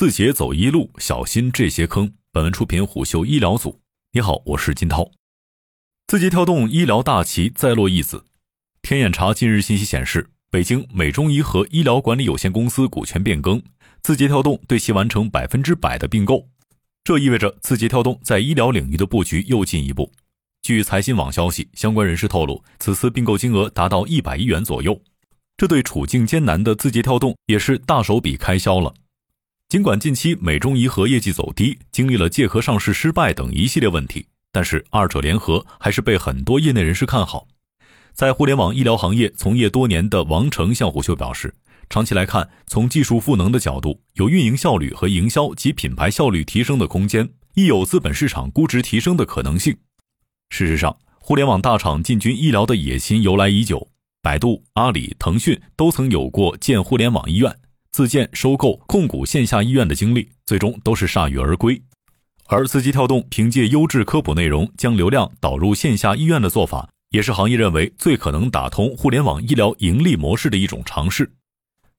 [0.00, 2.10] 字节走一路，小心这些坑。
[2.32, 3.82] 本文出品虎嗅医疗组。
[4.12, 5.10] 你好，我是金涛。
[6.06, 8.24] 字节跳动医疗大旗再落一子。
[8.80, 13.62] 天眼查近日信息显示，北京美中宜和医疗管理有限公司股权变更，
[14.00, 16.48] 字节跳动对其完成百分之百的并购。
[17.04, 20.10] 这意味着字节跳动在医疗领域的布局又进一步。
[20.62, 24.98] 据财新网消息，相关人士透露，此次并购金额达到一百亿元左右。
[25.58, 28.94] 这对处境艰难的字节跳动也是大手笔开销了。
[29.70, 37.46] 尽管近期美中宜和业绩走低，经历了借壳上市失败等一系列问题，但是二者联合还是被很多业内人士看好。
[38.12, 41.54] 在互联网医疗行业从业多年的王成向虎嗅表示，
[41.88, 49.76] 长期来看，从技术赋能的角度，有运营效率和营销及品牌效率提升的空间，亦有资本市场估值提升的可能性。
[50.48, 53.88] 事实上，互联网大厂进军医疗的野心由来已久，
[54.20, 57.56] 百度、阿里、腾讯都曾有过建互联网医院。
[57.92, 61.82] 自建、收购、控股线下医院的经历，最终都是铩羽而归。
[62.46, 71.32] 而字节跳动凭借优质科普内容将流量导入线下医院的做法，也是行业认为最可能打通互联网医疗盈利模式的一种尝试。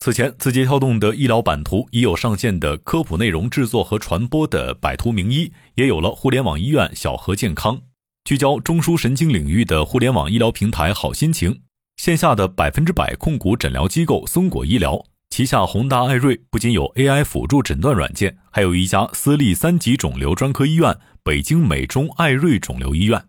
[0.00, 7.80] 此前，字节跳动的医疗版图已有上线的科普内容制作和传播的百图名医，也有了互联网医院小何健康，
[8.24, 11.62] 聚焦中枢神经领域的互联网医疗平台好心情，
[11.96, 15.02] 线下的百分之百控股诊疗机构松果医疗。
[15.36, 23.22] 旗下宏达艾瑞不仅有 AI 辅助诊断软件，还有一家私立三级肿瘤专科医院——北京美中艾瑞肿瘤医院。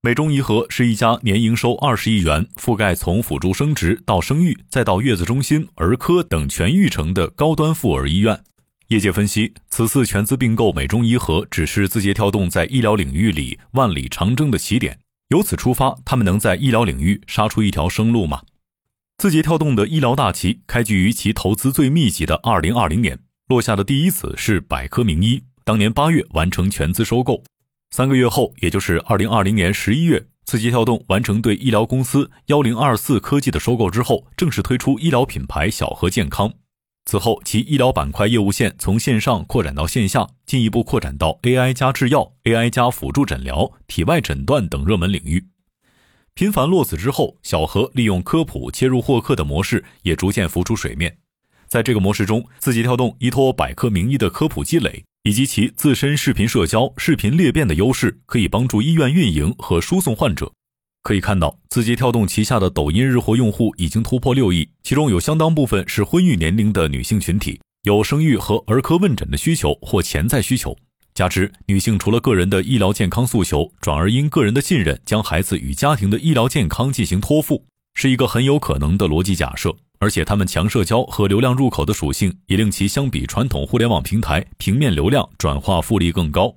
[0.00, 8.40] 美中宜和是一家年营收二十亿元、覆盖从辅助生殖到生育再到月子中心、儿科等全育成的高端妇儿医院。
[8.86, 15.00] 业界分析，此次全资并购美中宜和，只是字节跳动在医疗领域里万里长征的起点。
[15.30, 18.42] 由此出发，他们能在医疗领域杀出一条生路吗？
[19.18, 27.42] 字节跳动的医疗大旗开局于其投资最密集的二零二零年，落下的第一子是百科名医，当年八月完成全资收购。
[27.90, 36.54] 三个月后，也就是二零二零年十一月，字节跳动完成对医疗公司幺零二四科技的收购之后，正式推出医疗品牌小和健康。
[37.06, 45.48] 此后，其医疗板块业务线从线上扩展到线下，进一步扩展到 AI 加制药、AI 加辅助诊疗、体外诊断等热门领域。
[46.38, 51.18] 频繁落子之后，小何利用科普切入获客的模式也逐渐浮出水面。
[51.66, 60.52] 在这个模式中，字节跳动依托百科名医的科普积累，以及其自身视频社交、视频裂变的优势，可以帮助医院运营和输送患者。
[61.02, 70.78] 可以看到，字节跳动旗下的抖音日活用户已经突破六亿，其中有相当部分是婚育年龄的女性群体，有生育和儿科问诊的需求或潜在需求。
[71.18, 77.64] 加之女性除了个人的医疗健康诉求，转而因个人的信任将孩子与家庭的医疗健康进行托付，
[77.94, 79.74] 是一个很有可能的逻辑假设。
[79.98, 86.54] 而且他们强社交和流量入口的属性，也令其相比传统互联网平台平面流量转化复利更高。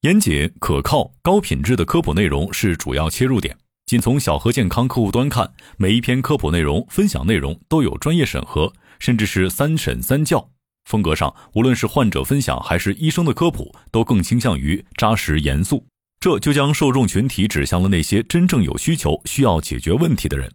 [0.00, 3.56] 严谨、可靠、高品质的科普内容是主要切入点。
[3.86, 10.50] 仅从小河健康客户端看，每一篇科普内容分享内容都有专业审核，甚至是三审三教。
[10.86, 15.84] 风格上，无论是患者分享还是医生的科普，都更倾向于扎实严肃。
[16.18, 20.50] 这就将受众群体指向了那些真正有需求、需要解决问题的人。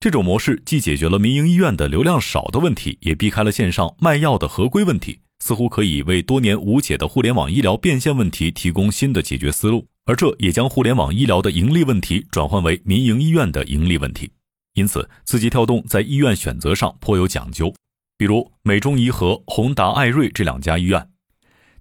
[0.00, 9.86] 这种模式既解决了民营医院的流量少的问题，也避开了线上卖药的合规问题，似乎可以为多年无解的互联网医疗变现问题提供新的解决思路。
[10.04, 14.30] 而这也将互联网医疗的盈利问题转换为民营医院的盈利问题。
[14.74, 17.74] 因此，字节跳动在医院选择上颇有讲究。
[18.18, 21.08] 比如美中怡和、宏达艾瑞这两家医院，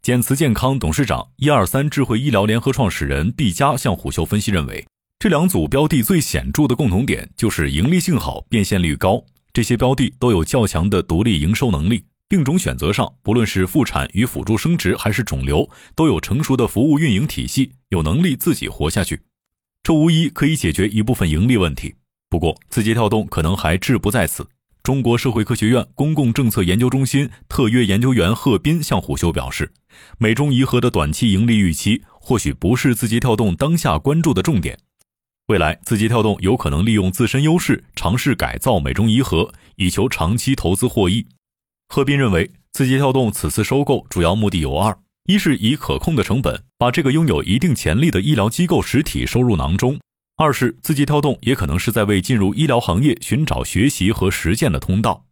[0.03, 4.85] 简慈健康董事长、一二三智慧医疗联合创始人毕加向虎嗅分析认为，
[5.17, 9.25] 这两组标的最显著的共同点就是盈利性好、变现率高。
[9.51, 19.19] 这些标的都有较强的独立营收能力，病种选择上，不论是妇产与辅助生殖还是肿瘤，都有成熟的服务运营体系，有能力自己活下去。
[19.81, 21.95] 这无疑可以解决一部分盈利问题。
[22.29, 24.47] 不过，字节跳动可能还志不在此。
[24.87, 29.73] 中国社会科学院公共政策研究中心特约研究员贺斌向虎嗅表示，
[30.17, 34.79] 美中宜和的短期盈利预期或许不是字节跳动当下关注的重点。
[35.47, 41.27] 未来，字节跳动有可能利用自身优势，尝试改造美中宜和，以求长期投资获益。
[41.89, 49.99] 贺斌认为，字节跳动此次收购主要目的有二：一是以可控的成本把这个拥有一定潜力的医疗机构实体收入囊中。
[50.39, 55.25] 二是字节跳动也可能是在为进入医疗行业寻找学习和实践的通道。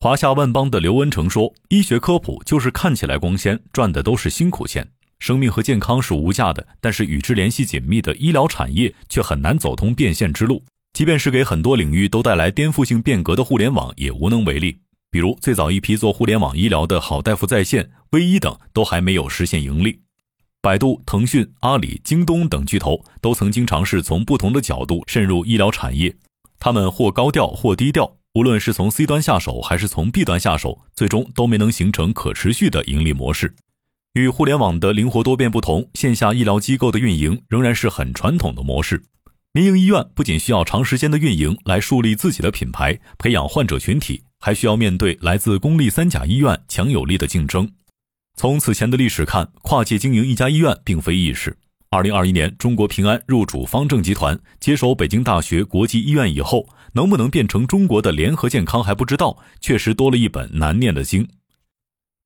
[0.00, 4.90] 华夏万邦的刘文成说：“医学科普就是看起来光鲜，赚的都是辛苦钱。
[5.20, 10.64] 生命和健康是无价的，但是与之联系紧密的医疗产业却很难走通变现之路。
[10.92, 14.76] 即便是给很多领域都带来颠覆性变革的互联网，也无能为力。
[15.12, 20.00] 比如最早一批做互联网医疗的好大夫在线、微医等都还没有实现盈利。
[20.62, 26.14] 百度、腾讯、阿里、京东等巨头都曾经尝试从不同的角度渗入医疗产业，
[26.60, 33.56] 他们或高调或低调，无论是从 C 端下手还是从 B 端下手，最终都没能形成可持续的盈利模式。
[34.12, 39.02] 与互联网的灵活多变不同，线下医疗机构的运营仍然是很传统的模式。
[39.52, 47.68] 民营医院不仅需要长时间的运营来树立自己的品牌、培养患者群体，还需要面对来自公立三甲医院强有力的竞争。
[48.42, 51.56] 从此前的历史看，跨界经营一家医院并非易事。
[51.90, 61.28] 二零二一年，中国平安入主方正集团，接手北京大学国际医院以后，能不能变成中国的联合健康还不知道，确实多了一本难念的经。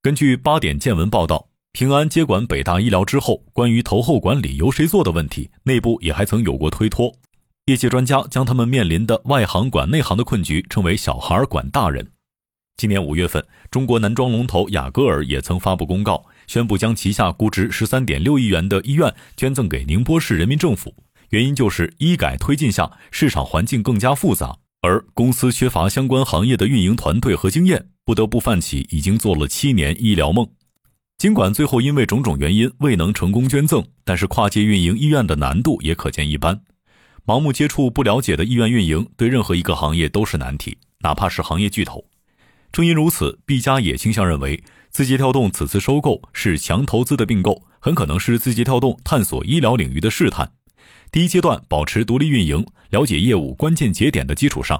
[0.00, 1.48] 根据八点见闻报道。
[1.72, 7.14] 平安接管北大医疗之后，关于投后管理由谁做的问题，内部也还曾有过推脱。
[7.66, 12.10] 业界专家将他们面临的外行管内行的困局称为“小孩管大人”。
[12.76, 20.94] 今年五月份，中国男装龙头雅戈尔也曾发布公告，宣布将旗下估值十三点六亿元的医院捐赠给宁波市人民政府。
[21.30, 30.46] 原因就是医改推进下，市场环境更加复杂，而公司缺乏相关行业的运营团队和经验，不得不泛起已经做了七年医疗梦。
[31.16, 36.60] 尽管最后因为种种原因未能成功捐赠，但是跨界运营医院的难度也可见一斑。
[37.24, 42.04] 盲目接触不了解的医院运营，对任何一个行业都是难题，哪怕是行业巨头。
[42.76, 50.52] 正因如此，毕加也倾向认为，字节跳动此次收购是强投资的并购，很可能是字节跳动探索医疗领域的试探。
[51.10, 54.76] 第一阶段保持独立运营，了解业务关键节点的基础上；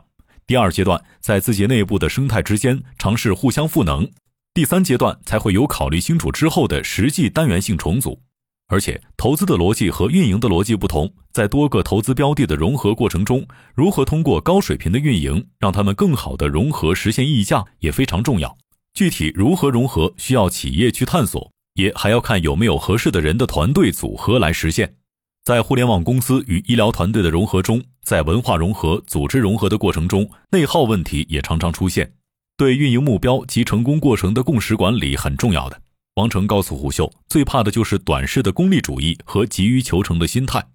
[0.47, 4.07] 第二阶段在字节内部的生态之间尝试互相赋能。
[4.53, 8.21] 第三阶段才会有考虑清楚之后的实际单元性重组，
[8.69, 18.57] 而且投资的逻辑和运营的逻辑不同，在多个投资标的的融合过程中，如何通过高水平的运营让他们更好的融合实现溢价也非常重要。
[18.93, 24.97] 具体如何融合，需要企业去探索，也还要看有没有合适的人的团队组合来实现。
[25.45, 32.11] 在互联网公司与医疗团队的融合中，在文化融合、组织融合的过程中，内耗问题也常常出现。
[32.57, 35.81] 对运营目标及成功过程的共识管理很重要的。
[36.17, 40.67] 王成告诉虎秀，最怕的就是短视的功利主义和急于求成的心态。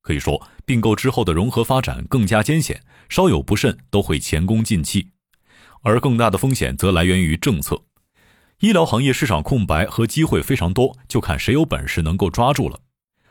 [0.00, 5.08] 可以说，并购之后的融合发展更加艰险，稍有不慎都会前功尽弃。
[5.82, 7.82] 而更大的风险则来源于政策。
[8.60, 12.80] 医疗行业市场空白和机会非常多，就看谁有本事能够抓住了。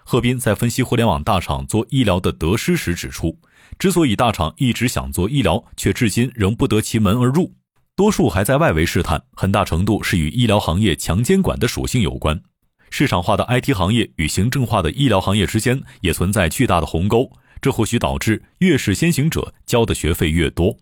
[0.04, 3.40] 贺斌在分析互联网大厂做医疗的得失时指出，
[3.80, 7.56] 之所以大厂一直想做医疗，却至今仍不得其门而入。
[7.96, 12.42] 多数还在外围试探，很大程度是与医疗行业强监管的属性有关。
[12.90, 17.32] 市场化的 IT 行业与行政化的医疗行业之间也存在巨大的鸿沟，
[17.62, 20.78] 这或许导致越是先行者交的学费越多。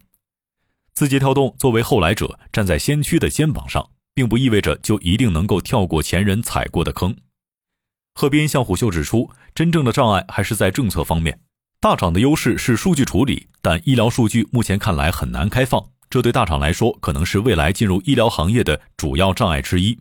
[0.95, 7.15] 字节跳动作为后来者，站在先驱的肩膀上，并不意味着就一定能够跳过前人踩过的坑。
[8.15, 11.39] 贺斌向虎嗅指出，真正的障碍还是在政策方面。
[11.79, 15.92] 大厂的优势是数据处理，但医疗数据目前看来很难开放。
[16.13, 19.97] 这对大厂来说，可能是未来进入医疗行业的主要障碍之一。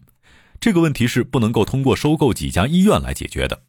[0.61, 3.63] 这个问题是不能够通过收购几家医院来解决的。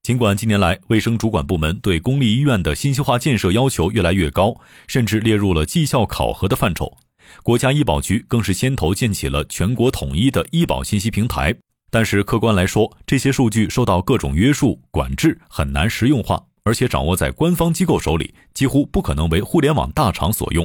[0.00, 6.96] 尽管近年来卫生主管部门对公立医院的信息化建设要求越来越高，甚至列入了绩效考核的范畴，
[7.42, 11.52] 国家医保局更是牵头建起了全国统一的医保信息平台。
[11.90, 20.64] 但是客观来说，这些数据受到各种约束管制，很难实用化，而且掌握在官方机构手里，几乎不可能为互联网大厂所用。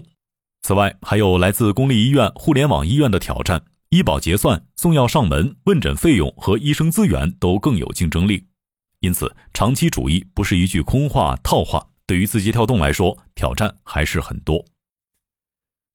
[0.64, 8.48] 此外，还有来自公立医院、互联网医院的挑战，医保结算、送药上门、问诊费用和医生资源都更有竞争力。
[9.00, 11.88] 因此，长期主义不是一句空话套话。
[12.06, 14.64] 对于字节跳动来说，挑战还是很多。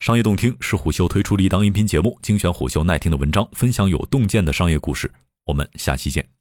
[0.00, 5.12] 商业洞听是虎嗅推出的一档音频节目，精选虎嗅耐听的文章，分享有洞见的商业故事。
[5.46, 6.35] 我们下期见。